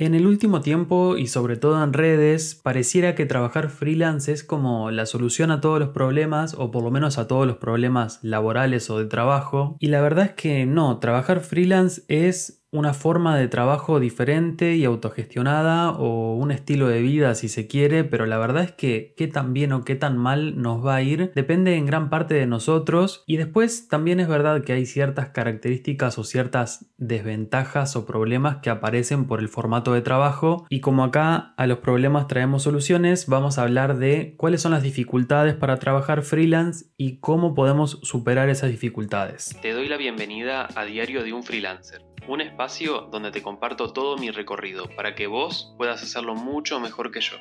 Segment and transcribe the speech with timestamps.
[0.00, 4.92] En el último tiempo y sobre todo en redes, pareciera que trabajar freelance es como
[4.92, 8.90] la solución a todos los problemas o por lo menos a todos los problemas laborales
[8.90, 9.76] o de trabajo.
[9.80, 14.84] Y la verdad es que no, trabajar freelance es una forma de trabajo diferente y
[14.84, 19.26] autogestionada o un estilo de vida si se quiere, pero la verdad es que qué
[19.26, 22.46] tan bien o qué tan mal nos va a ir depende en gran parte de
[22.46, 23.24] nosotros.
[23.26, 28.70] Y después también es verdad que hay ciertas características o ciertas desventajas o problemas que
[28.70, 30.66] aparecen por el formato de trabajo.
[30.68, 34.82] Y como acá a los problemas traemos soluciones, vamos a hablar de cuáles son las
[34.82, 39.56] dificultades para trabajar freelance y cómo podemos superar esas dificultades.
[39.62, 44.16] Te doy la bienvenida a Diario de un Freelancer un espacio donde te comparto todo
[44.18, 47.36] mi recorrido para que vos puedas hacerlo mucho mejor que yo.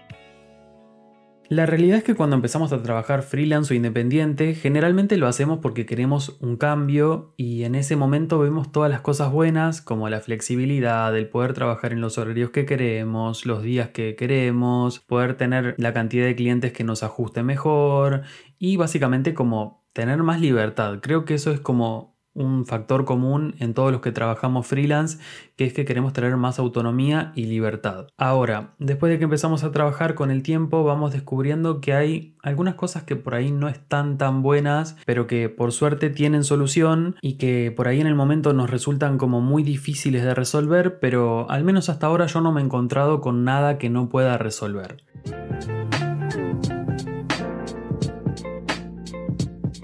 [1.50, 5.86] La realidad es que cuando empezamos a trabajar freelance o independiente, generalmente lo hacemos porque
[5.86, 11.16] queremos un cambio y en ese momento vemos todas las cosas buenas como la flexibilidad,
[11.16, 15.94] el poder trabajar en los horarios que queremos, los días que queremos, poder tener la
[15.94, 18.24] cantidad de clientes que nos ajuste mejor
[18.60, 21.00] y básicamente como tener más libertad.
[21.02, 25.18] Creo que eso es como un factor común en todos los que trabajamos freelance,
[25.56, 28.08] que es que queremos tener más autonomía y libertad.
[28.18, 32.76] Ahora, después de que empezamos a trabajar con el tiempo, vamos descubriendo que hay algunas
[32.76, 37.34] cosas que por ahí no están tan buenas, pero que por suerte tienen solución y
[37.34, 41.64] que por ahí en el momento nos resultan como muy difíciles de resolver, pero al
[41.64, 45.04] menos hasta ahora yo no me he encontrado con nada que no pueda resolver.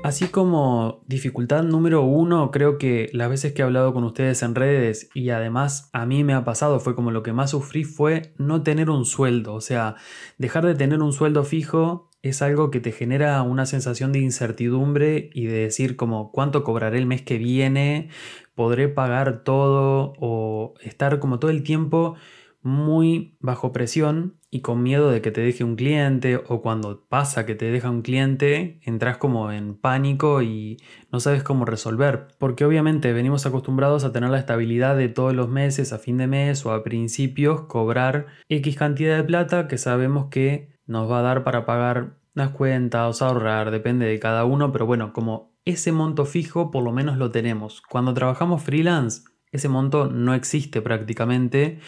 [0.04, 4.54] Así como dificultad número uno, creo que las veces que he hablado con ustedes en
[4.54, 8.34] redes y además a mí me ha pasado, fue como lo que más sufrí fue
[8.38, 9.54] no tener un sueldo.
[9.54, 9.96] O sea,
[10.38, 15.30] dejar de tener un sueldo fijo es algo que te genera una sensación de incertidumbre
[15.34, 18.10] y de decir como cuánto cobraré el mes que viene,
[18.56, 22.16] podré pagar todo o estar como todo el tiempo
[22.62, 27.44] muy bajo presión y con miedo de que te deje un cliente o cuando pasa
[27.48, 30.78] que te deja un cliente entras como en pánico y
[31.12, 35.50] no sabes cómo resolver porque obviamente venimos acostumbrados a tener la estabilidad de todos los
[35.50, 40.28] meses a fin de mes o a principios cobrar X cantidad de plata que sabemos
[40.30, 44.86] que nos va a dar para pagar las cuentas, ahorrar, depende de cada uno, pero
[44.86, 47.82] bueno, como ese monto fijo por lo menos lo tenemos.
[47.82, 51.80] Cuando trabajamos freelance, ese monto no existe prácticamente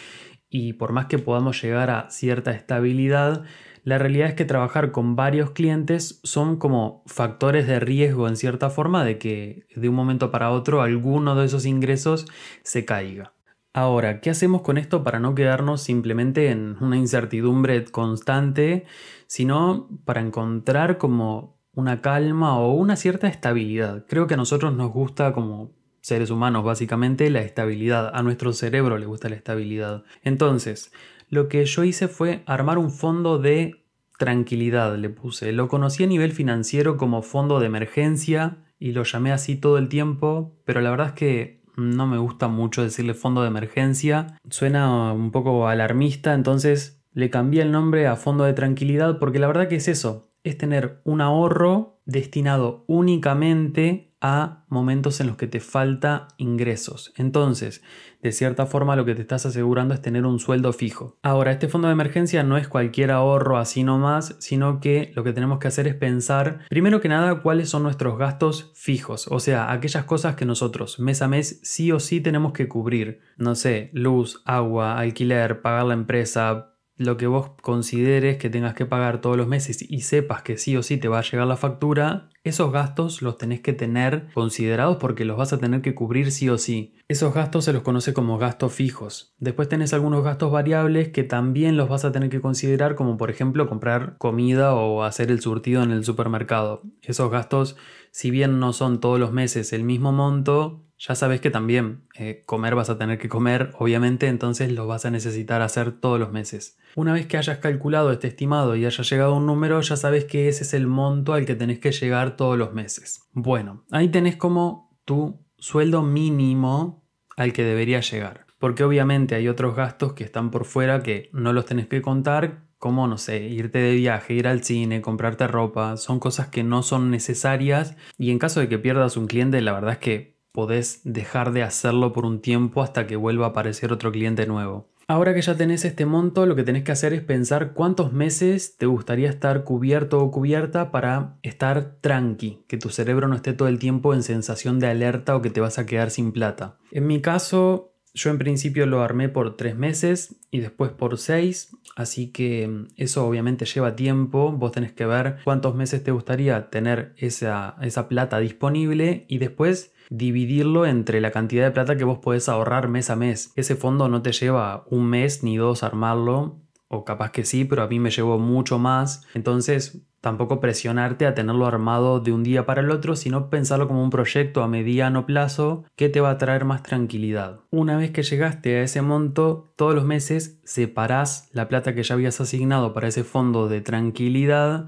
[0.56, 3.44] y por más que podamos llegar a cierta estabilidad,
[3.84, 8.70] la realidad es que trabajar con varios clientes son como factores de riesgo en cierta
[8.70, 12.26] forma de que de un momento para otro alguno de esos ingresos
[12.64, 13.34] se caiga.
[13.74, 18.86] Ahora, ¿qué hacemos con esto para no quedarnos simplemente en una incertidumbre constante,
[19.28, 24.06] sino para encontrar como una calma o una cierta estabilidad?
[24.08, 25.74] Creo que a nosotros nos gusta como
[26.06, 28.12] seres humanos, básicamente la estabilidad.
[28.14, 30.04] A nuestro cerebro le gusta la estabilidad.
[30.24, 30.92] Entonces,
[31.30, 33.88] lo que yo hice fue armar un fondo de
[34.20, 35.52] tranquilidad, le puse.
[35.52, 39.90] Lo conocí a nivel financiero como fondo de emergencia y lo llamé así todo el
[39.90, 44.40] tiempo, pero la verdad es que no me gusta mucho decirle fondo de emergencia.
[44.48, 49.48] Suena un poco alarmista, entonces le cambié el nombre a fondo de tranquilidad porque la
[49.48, 55.46] verdad que es eso, es tener un ahorro destinado únicamente a momentos en los que
[55.46, 57.14] te falta ingresos.
[57.16, 57.84] Entonces,
[58.24, 61.20] de cierta forma lo que te estás asegurando es tener un sueldo fijo.
[61.22, 65.32] Ahora, este fondo de emergencia no es cualquier ahorro así nomás, sino que lo que
[65.32, 69.72] tenemos que hacer es pensar, primero que nada, cuáles son nuestros gastos fijos, o sea,
[69.72, 73.20] aquellas cosas que nosotros mes a mes sí o sí tenemos que cubrir.
[73.38, 78.86] No sé, luz, agua, alquiler, pagar la empresa, lo que vos consideres que tengas que
[78.86, 81.58] pagar todos los meses y sepas que sí o sí te va a llegar la
[81.58, 86.32] factura, esos gastos los tenés que tener considerados porque los vas a tener que cubrir
[86.32, 86.96] sí o sí.
[87.08, 89.36] Esos gastos se los conoce como gastos fijos.
[89.40, 93.30] Después tenés algunos gastos variables que también los vas a tener que considerar como por
[93.30, 96.84] ejemplo comprar comida o hacer el surtido en el supermercado.
[97.02, 97.76] Esos gastos,
[98.12, 102.44] si bien no son todos los meses el mismo monto, ya sabes que también eh,
[102.46, 106.32] comer vas a tener que comer, obviamente, entonces lo vas a necesitar hacer todos los
[106.32, 106.78] meses.
[106.96, 110.26] Una vez que hayas calculado este estimado y haya llegado a un número, ya sabes
[110.26, 113.28] que ese es el monto al que tenés que llegar todos los meses.
[113.34, 117.04] Bueno, ahí tenés como tu sueldo mínimo
[117.36, 118.46] al que debería llegar.
[118.60, 122.64] Porque obviamente hay otros gastos que están por fuera que no los tenés que contar,
[122.78, 126.84] como, no sé, irte de viaje, ir al cine, comprarte ropa, son cosas que no
[126.84, 131.02] son necesarias y en caso de que pierdas un cliente, la verdad es que podés
[131.04, 134.88] dejar de hacerlo por un tiempo hasta que vuelva a aparecer otro cliente nuevo.
[135.08, 138.76] Ahora que ya tenés este monto, lo que tenés que hacer es pensar cuántos meses
[138.78, 143.68] te gustaría estar cubierto o cubierta para estar tranqui, que tu cerebro no esté todo
[143.68, 146.78] el tiempo en sensación de alerta o que te vas a quedar sin plata.
[146.90, 151.76] En mi caso, Yo en principio lo armé por tres meses y después por seis,
[151.98, 154.54] así que mm, eso obviamente lleva tiempo.
[154.54, 159.94] Vos tenés que ver cuántos meses te gustaría tener esa, esa plata disponible y después
[160.10, 163.52] dividirlo entre la cantidad de plata que vos podés ahorrar mes a mes.
[163.56, 166.62] Ese fondo no te lleva un mes ni dos armarlo,
[166.96, 169.26] o capaz que sí, pero a mí me llevó mucho más.
[169.34, 174.04] Entonces tampoco presionarte a tenerlo armado de un día para el otro, sino pensarlo como
[174.04, 177.60] un proyecto a mediano plazo que te va a traer más tranquilidad.
[177.70, 182.16] Una vez que llegaste a ese monto, todos los meses separás la plata que ya
[182.16, 184.88] habías asignado para ese fondo de tranquilidad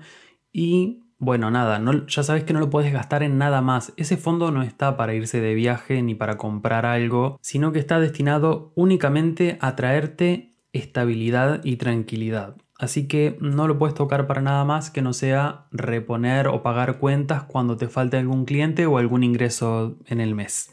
[0.52, 3.92] y bueno, nada, no, ya sabes que no lo puedes gastar en nada más.
[3.98, 8.00] Ese fondo no está para irse de viaje ni para comprar algo, sino que está
[8.00, 12.56] destinado únicamente a traerte estabilidad y tranquilidad.
[12.80, 17.00] Así que no lo puedes tocar para nada más que no sea reponer o pagar
[17.00, 20.72] cuentas cuando te falte algún cliente o algún ingreso en el mes.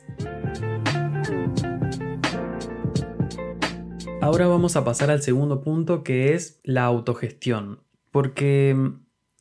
[4.20, 7.80] Ahora vamos a pasar al segundo punto que es la autogestión.
[8.10, 8.76] Porque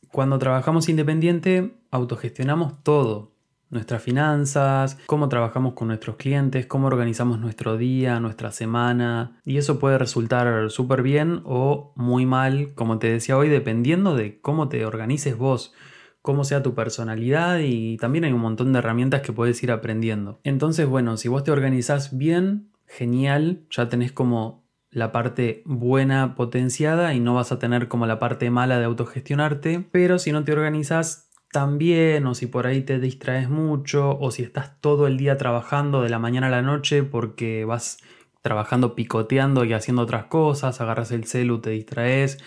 [0.08, 3.33] cuando trabajamos independiente autogestionamos todo,
[3.74, 9.38] nuestras finanzas, cómo trabajamos con nuestros clientes, cómo organizamos nuestro día, nuestra semana.
[9.44, 14.40] Y eso puede resultar súper bien o muy mal, como te decía hoy, dependiendo de
[14.40, 15.74] cómo te organices vos
[16.22, 20.40] cómo sea tu personalidad y también hay un montón de herramientas que puedes ir aprendiendo.
[20.42, 27.12] Entonces, bueno, si vos te organizás bien, genial, ya tenés como la parte buena potenciada
[27.12, 30.52] y no vas a tener como la parte mala de autogestionarte, pero si no te
[30.52, 31.23] organizas
[31.54, 36.02] también o si por ahí te distraes mucho o si estás todo el día trabajando
[36.02, 37.98] de la mañana a la noche porque vas
[38.42, 42.38] trabajando picoteando y haciendo otras cosas, agarras el celu, te distraes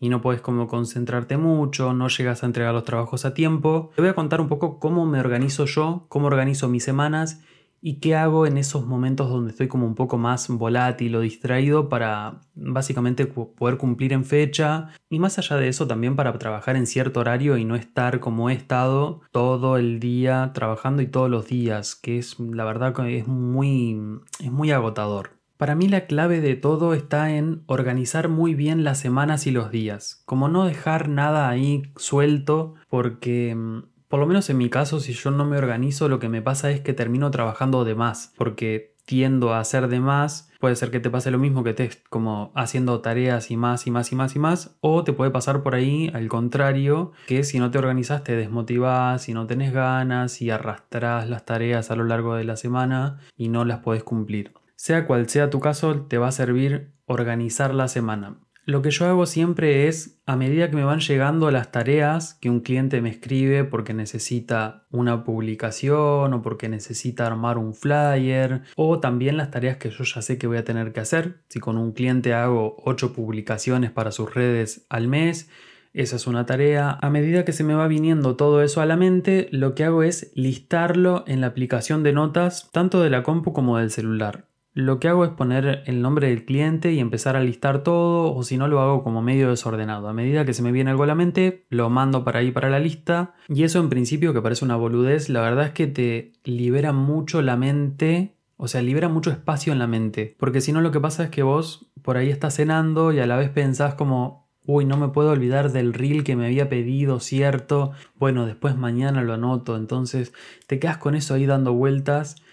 [0.00, 3.90] y no puedes como concentrarte mucho, no llegas a entregar los trabajos a tiempo.
[3.96, 7.42] Te voy a contar un poco cómo me organizo yo, cómo organizo mis semanas
[7.86, 11.90] y qué hago en esos momentos donde estoy como un poco más volátil o distraído
[11.90, 16.86] para básicamente poder cumplir en fecha y más allá de eso también para trabajar en
[16.86, 21.46] cierto horario y no estar como he estado todo el día trabajando y todos los
[21.46, 24.00] días, que es la verdad que es muy,
[24.40, 25.32] es muy agotador.
[25.58, 29.70] Para mí la clave de todo está en organizar muy bien las semanas y los
[29.70, 35.00] días, como no dejar nada ahí suelto porque mm, por lo menos en mi caso,
[35.00, 38.32] si yo no me organizo, lo que me pasa es que termino trabajando de más,
[38.36, 40.50] porque tiendo a hacer de más.
[40.60, 43.90] Puede ser que te pase lo mismo que estés como haciendo tareas y más y
[43.90, 47.58] más y más y más, o te puede pasar por ahí al contrario, que si
[47.58, 52.04] no te organizas te desmotivas, si no tenés ganas y arrastras las tareas a lo
[52.04, 54.54] largo de la semana y no las puedes cumplir.
[54.76, 58.38] Sea cual sea tu caso, te va a servir organizar la semana.
[58.66, 62.48] Lo que yo hago siempre es, a medida que me van llegando las tareas que
[62.48, 69.00] un cliente me escribe porque necesita una publicación o porque necesita armar un flyer, o
[69.00, 71.42] también las tareas que yo ya sé que voy a tener que hacer.
[71.48, 75.50] Si con un cliente hago 8 publicaciones para sus redes al mes,
[75.92, 76.98] esa es una tarea.
[77.02, 80.02] A medida que se me va viniendo todo eso a la mente, lo que hago
[80.02, 84.46] es listarlo en la aplicación de notas, tanto de la compu como del celular.
[84.74, 88.42] Lo que hago es poner el nombre del cliente y empezar a listar todo, o
[88.42, 90.08] si no lo hago como medio desordenado.
[90.08, 92.68] A medida que se me viene algo a la mente, lo mando para ahí para
[92.68, 93.36] la lista.
[93.48, 97.40] Y eso en principio, que parece una boludez, la verdad es que te libera mucho
[97.40, 100.34] la mente, o sea, libera mucho espacio en la mente.
[100.40, 103.28] Porque si no, lo que pasa es que vos por ahí estás cenando y a
[103.28, 107.20] la vez pensás como, uy, no me puedo olvidar del reel que me había pedido,
[107.20, 107.92] ¿cierto?
[108.16, 109.76] Bueno, después mañana lo anoto.
[109.76, 110.32] Entonces
[110.66, 112.43] te quedas con eso ahí dando vueltas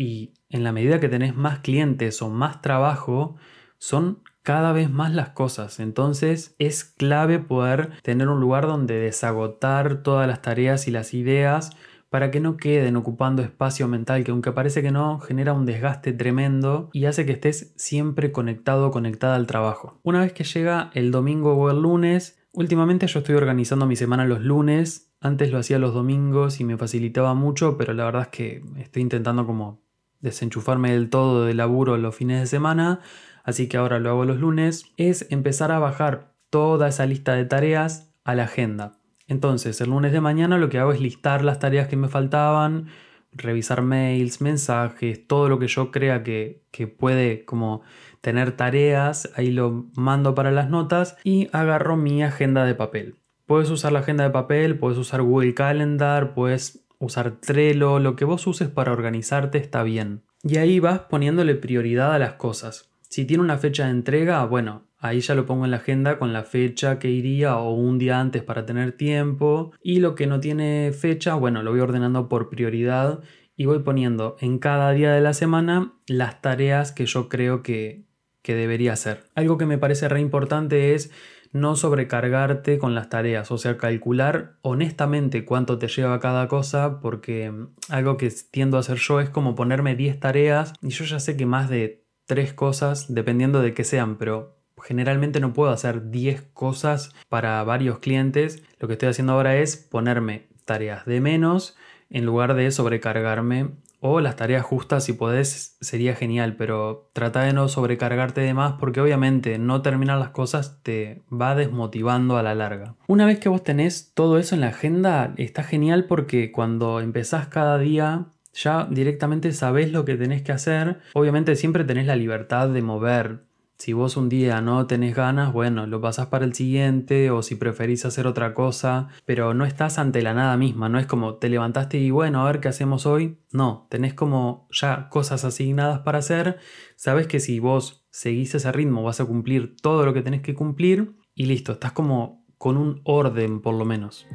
[0.00, 3.36] y en la medida que tenés más clientes o más trabajo,
[3.76, 5.78] son cada vez más las cosas.
[5.78, 11.76] Entonces es clave poder tener un lugar donde desagotar todas las tareas y las ideas
[12.08, 16.14] para que no queden ocupando espacio mental que aunque parece que no, genera un desgaste
[16.14, 20.00] tremendo y hace que estés siempre conectado conectada al trabajo.
[20.02, 24.24] Una vez que llega el domingo o el lunes, últimamente yo estoy organizando mi semana
[24.24, 28.28] los lunes, antes lo hacía los domingos y me facilitaba mucho, pero la verdad es
[28.28, 29.89] que estoy intentando como
[30.20, 33.00] desenchufarme del todo del laburo los fines de semana,
[33.44, 37.44] así que ahora lo hago los lunes, es empezar a bajar toda esa lista de
[37.44, 38.98] tareas a la agenda.
[39.26, 42.88] Entonces, el lunes de mañana lo que hago es listar las tareas que me faltaban,
[43.32, 47.82] revisar mails, mensajes, todo lo que yo crea que, que puede como
[48.20, 53.16] tener tareas, ahí lo mando para las notas y agarro mi agenda de papel.
[53.46, 58.24] Puedes usar la agenda de papel, puedes usar Google Calendar, puedes usar Trello, lo que
[58.24, 60.22] vos uses para organizarte está bien.
[60.44, 62.92] Y ahí vas poniéndole prioridad a las cosas.
[63.08, 66.32] Si tiene una fecha de entrega, bueno, ahí ya lo pongo en la agenda con
[66.32, 69.72] la fecha que iría o un día antes para tener tiempo.
[69.82, 73.20] Y lo que no tiene fecha, bueno, lo voy ordenando por prioridad
[73.56, 78.04] y voy poniendo en cada día de la semana las tareas que yo creo que,
[78.42, 79.24] que debería hacer.
[79.34, 81.10] Algo que me parece re importante es
[81.52, 87.50] no sobrecargarte con las tareas, o sea, calcular honestamente cuánto te lleva cada cosa, porque
[87.50, 91.20] mm, algo que tiendo a hacer yo es como ponerme 10 tareas y yo ya
[91.20, 96.10] sé que más de 3 cosas, dependiendo de qué sean, pero generalmente no puedo hacer
[96.10, 98.62] 10 cosas para varios clientes.
[98.78, 101.76] Lo que estoy haciendo ahora es ponerme tareas de menos
[102.08, 107.52] en lugar de sobrecargarme o las tareas justas si podés sería genial, pero trata de
[107.52, 112.54] no sobrecargarte de más porque obviamente no terminar las cosas te va desmotivando a la
[112.54, 112.96] larga.
[113.06, 117.48] Una vez que vos tenés todo eso en la agenda, está genial porque cuando empezás
[117.48, 121.00] cada día ya directamente sabés lo que tenés que hacer.
[121.14, 123.44] Obviamente siempre tenés la libertad de mover
[123.80, 127.54] si vos un día no tenés ganas, bueno, lo pasás para el siguiente o si
[127.54, 131.48] preferís hacer otra cosa, pero no estás ante la nada misma, no es como te
[131.48, 133.38] levantaste y bueno, a ver qué hacemos hoy.
[133.52, 136.58] No, tenés como ya cosas asignadas para hacer,
[136.94, 140.54] sabes que si vos seguís ese ritmo vas a cumplir todo lo que tenés que
[140.54, 144.26] cumplir y listo, estás como con un orden por lo menos.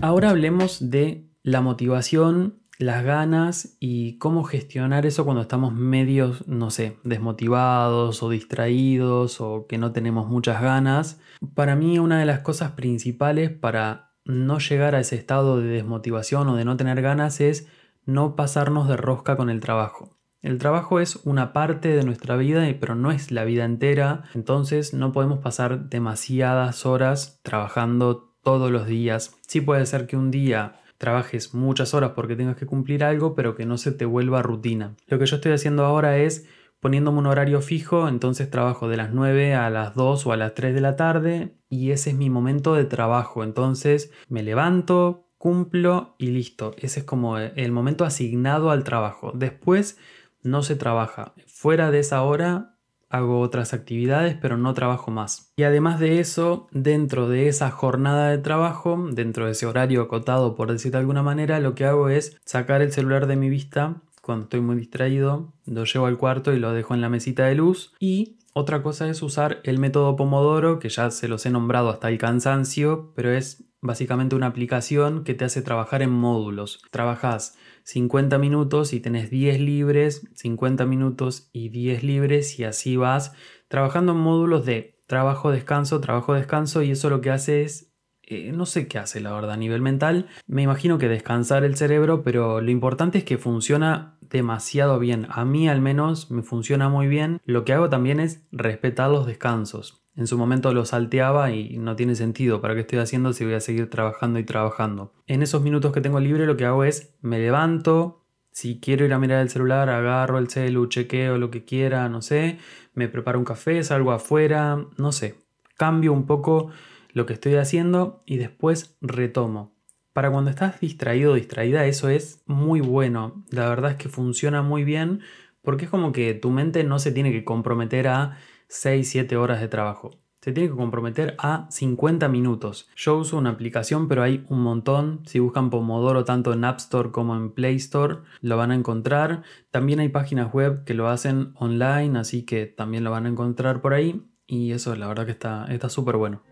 [0.00, 6.70] Ahora hablemos de la motivación las ganas y cómo gestionar eso cuando estamos medios, no
[6.70, 11.20] sé, desmotivados o distraídos o que no tenemos muchas ganas.
[11.54, 16.48] Para mí una de las cosas principales para no llegar a ese estado de desmotivación
[16.48, 17.66] o de no tener ganas es
[18.04, 20.16] no pasarnos de rosca con el trabajo.
[20.40, 24.94] El trabajo es una parte de nuestra vida, pero no es la vida entera, entonces
[24.94, 29.36] no podemos pasar demasiadas horas trabajando todos los días.
[29.48, 33.54] Sí puede ser que un día trabajes muchas horas porque tengas que cumplir algo, pero
[33.54, 34.96] que no se te vuelva rutina.
[35.06, 36.46] Lo que yo estoy haciendo ahora es
[36.80, 40.54] poniéndome un horario fijo, entonces trabajo de las 9 a las 2 o a las
[40.54, 43.42] 3 de la tarde y ese es mi momento de trabajo.
[43.42, 46.74] Entonces me levanto, cumplo y listo.
[46.78, 49.32] Ese es como el momento asignado al trabajo.
[49.34, 49.98] Después
[50.42, 51.34] no se trabaja.
[51.46, 52.77] Fuera de esa hora
[53.10, 55.52] hago otras actividades, pero no trabajo más.
[55.56, 60.54] Y además de eso, dentro de esa jornada de trabajo, dentro de ese horario acotado,
[60.54, 64.02] por decir de alguna manera, lo que hago es sacar el celular de mi vista
[64.28, 67.54] cuando estoy muy distraído, lo llevo al cuarto y lo dejo en la mesita de
[67.54, 67.94] luz.
[67.98, 72.10] Y otra cosa es usar el método Pomodoro, que ya se los he nombrado hasta
[72.10, 76.82] el cansancio, pero es básicamente una aplicación que te hace trabajar en módulos.
[76.90, 77.56] Trabajas
[77.88, 83.32] 50 minutos y tenés 10 libres, 50 minutos y 10 libres y así vas
[83.68, 88.52] trabajando en módulos de trabajo, descanso, trabajo, descanso y eso lo que hace es, eh,
[88.52, 92.22] no sé qué hace la verdad a nivel mental, me imagino que descansar el cerebro,
[92.22, 97.06] pero lo importante es que funciona demasiado bien, a mí al menos me funciona muy
[97.06, 100.04] bien, lo que hago también es respetar los descansos.
[100.18, 102.60] En su momento lo salteaba y no tiene sentido.
[102.60, 105.12] ¿Para qué estoy haciendo si voy a seguir trabajando y trabajando?
[105.28, 108.24] En esos minutos que tengo libre lo que hago es me levanto.
[108.50, 112.20] Si quiero ir a mirar el celular, agarro el celu, chequeo lo que quiera, no
[112.20, 112.58] sé.
[112.94, 115.36] Me preparo un café, salgo afuera, no sé.
[115.76, 116.72] Cambio un poco
[117.12, 119.72] lo que estoy haciendo y después retomo.
[120.12, 123.44] Para cuando estás distraído o distraída, eso es muy bueno.
[123.50, 125.20] La verdad es que funciona muy bien
[125.62, 128.36] porque es como que tu mente no se tiene que comprometer a
[128.68, 130.10] 6-7 horas de trabajo.
[130.40, 132.88] Se tiene que comprometer a 50 minutos.
[132.94, 135.22] Yo uso una aplicación, pero hay un montón.
[135.26, 139.42] Si buscan Pomodoro tanto en App Store como en Play Store, lo van a encontrar.
[139.72, 143.80] También hay páginas web que lo hacen online, así que también lo van a encontrar
[143.80, 144.24] por ahí.
[144.46, 146.42] Y eso la verdad que está súper bueno.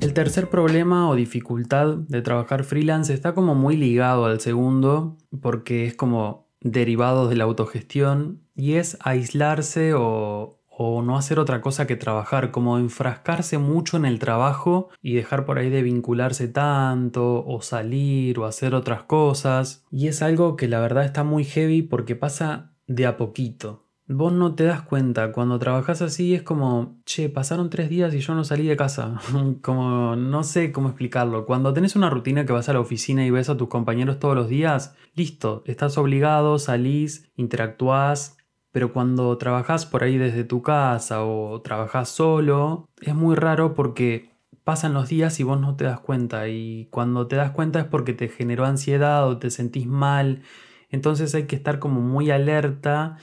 [0.00, 5.86] El tercer problema o dificultad de trabajar freelance está como muy ligado al segundo, porque
[5.86, 11.86] es como derivados de la autogestión y es aislarse o, o, no hacer otra cosa
[11.86, 17.44] que trabajar, como enfrascarse mucho en el trabajo y dejar por ahí de vincularse tanto
[17.46, 19.84] o salir o hacer otras cosas.
[19.90, 23.85] Y es algo que la verdad está muy heavy porque pasa de a poquito.
[24.08, 28.20] Vos no te das cuenta, cuando trabajas así es como, che, pasaron tres días y
[28.20, 29.20] yo no salí de casa.
[29.62, 31.44] como, no sé cómo explicarlo.
[31.44, 34.36] Cuando tenés una rutina que vas a la oficina y ves a tus compañeros todos
[34.36, 38.38] los días, listo, estás obligado, salís, interactuás.
[38.70, 44.30] Pero cuando trabajas por ahí desde tu casa o trabajas solo, es muy raro porque
[44.62, 46.46] pasan los días y vos no te das cuenta.
[46.46, 50.42] Y cuando te das cuenta es porque te generó ansiedad o te sentís mal.
[50.90, 53.16] Entonces hay que estar como muy alerta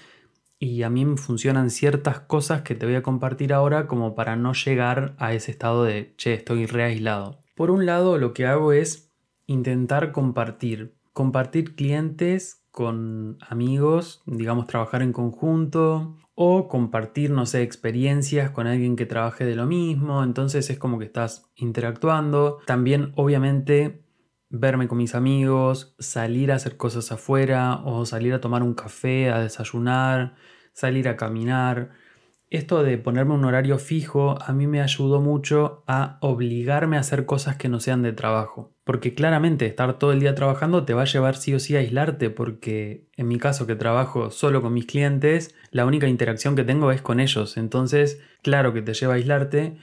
[0.63, 4.36] y a mí me funcionan ciertas cosas que te voy a compartir ahora como para
[4.36, 7.43] no llegar a ese estado de, che, estoy reaislado.
[7.55, 9.12] Por un lado, lo que hago es
[9.46, 18.50] intentar compartir, compartir clientes con amigos, digamos trabajar en conjunto o compartir, no sé, experiencias
[18.50, 22.60] con alguien que trabaje de lo mismo, entonces es como que estás interactuando.
[22.65, 24.02] También obviamente
[24.53, 29.29] verme con mis amigos, salir a hacer cosas afuera o salir a tomar un café,
[29.29, 30.36] a desayunar,
[30.72, 31.91] salir a caminar
[32.53, 37.25] esto de ponerme un horario fijo a mí me ayudó mucho a obligarme a hacer
[37.25, 38.75] cosas que no sean de trabajo.
[38.83, 41.79] Porque claramente estar todo el día trabajando te va a llevar sí o sí a
[41.79, 46.63] aislarte porque en mi caso que trabajo solo con mis clientes, la única interacción que
[46.63, 47.57] tengo es con ellos.
[47.57, 49.77] Entonces, claro que te lleva a aislarte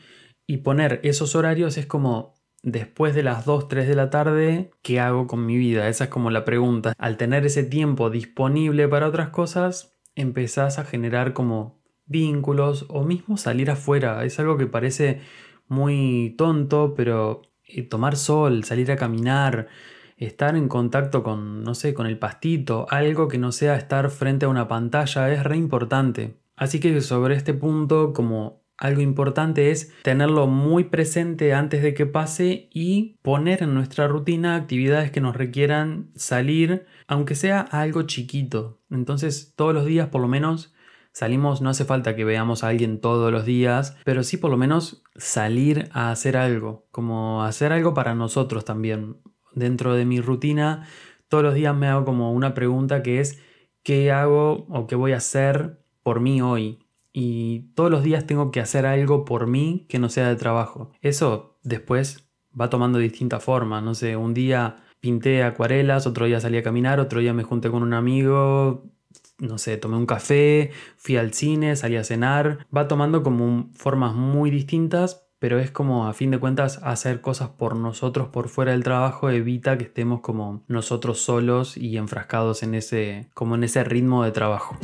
[0.46, 5.00] y poner esos horarios es como después de las 2, 3 de la tarde, ¿qué
[5.00, 5.88] hago con mi vida?
[5.88, 6.94] Esa es como la pregunta.
[6.98, 13.36] Al tener ese tiempo disponible para otras cosas, empezás a generar como vínculos o mismo
[13.36, 14.24] salir afuera.
[14.24, 15.20] Es algo que parece
[15.68, 19.68] muy tonto, pero eh, tomar sol, salir a caminar,
[20.16, 24.46] estar en contacto con, no sé, con el pastito, algo que no sea estar frente
[24.46, 26.36] a una pantalla es re importante.
[26.56, 32.06] Así que sobre este punto, como algo importante es tenerlo muy presente antes de que
[32.06, 38.80] pase y poner en nuestra rutina actividades que nos requieran salir, aunque sea algo chiquito.
[38.90, 40.74] Entonces, todos los días por lo menos
[41.12, 44.56] Salimos, no hace falta que veamos a alguien todos los días, pero sí por lo
[44.56, 49.16] menos salir a hacer algo, como hacer algo para nosotros también.
[49.52, 50.86] Dentro de mi rutina,
[51.28, 53.42] todos los días me hago como una pregunta que es,
[53.82, 56.79] ¿qué hago o qué voy a hacer por mí hoy?
[57.12, 60.92] Y todos los días tengo que hacer algo por mí que no sea de trabajo.
[61.00, 66.58] Eso después va tomando distintas formas, no sé, un día pinté acuarelas, otro día salí
[66.58, 68.84] a caminar, otro día me junté con un amigo,
[69.38, 72.66] no sé, tomé un café, fui al cine, salí a cenar.
[72.74, 77.48] Va tomando como formas muy distintas, pero es como a fin de cuentas hacer cosas
[77.50, 82.74] por nosotros por fuera del trabajo evita que estemos como nosotros solos y enfrascados en
[82.74, 84.76] ese como en ese ritmo de trabajo.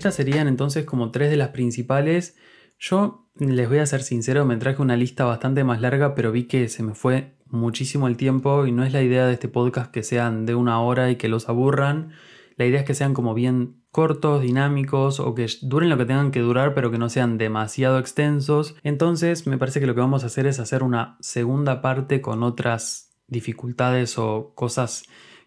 [0.00, 2.34] Estas serían entonces como tres de las principales.
[2.78, 6.44] Yo les voy a ser sincero, me traje una lista bastante más larga, pero vi
[6.44, 9.90] que se me fue muchísimo el tiempo y no es la idea de este podcast
[9.90, 12.12] que sean de una hora y que los aburran.
[12.56, 16.30] La idea es que sean como bien cortos, dinámicos o que duren lo que tengan
[16.30, 18.76] que durar pero que no sean demasiado extensos.
[18.82, 22.42] Entonces me parece que lo que vamos a hacer es hacer una segunda parte con
[22.42, 25.02] otras dificultades o cosas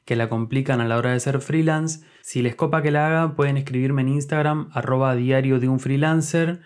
[0.05, 2.05] que la complican a la hora de ser freelance.
[2.21, 6.61] Si les copa que la haga pueden escribirme en Instagram arroba diario de un freelancer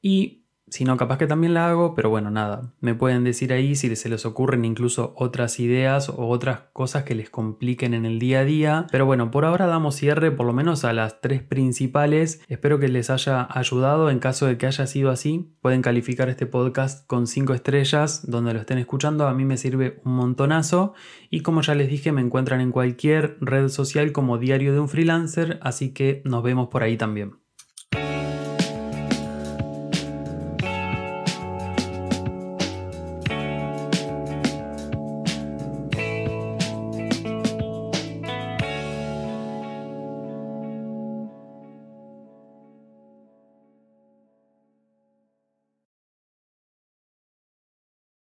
[0.00, 0.41] y
[0.72, 2.72] si no, capaz que también la hago, pero bueno, nada.
[2.80, 7.14] Me pueden decir ahí si se les ocurren incluso otras ideas o otras cosas que
[7.14, 8.86] les compliquen en el día a día.
[8.90, 12.40] Pero bueno, por ahora damos cierre por lo menos a las tres principales.
[12.48, 14.08] Espero que les haya ayudado.
[14.08, 18.54] En caso de que haya sido así, pueden calificar este podcast con 5 estrellas donde
[18.54, 19.28] lo estén escuchando.
[19.28, 20.94] A mí me sirve un montonazo.
[21.28, 24.88] Y como ya les dije, me encuentran en cualquier red social como Diario de un
[24.88, 25.58] Freelancer.
[25.60, 27.41] Así que nos vemos por ahí también.